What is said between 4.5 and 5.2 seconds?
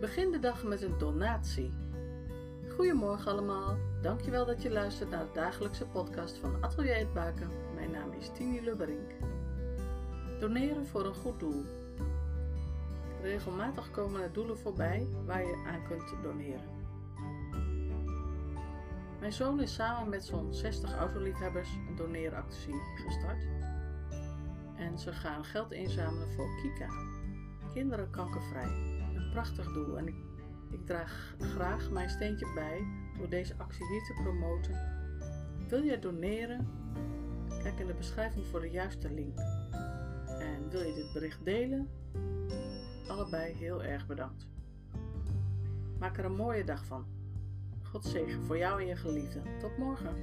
je luistert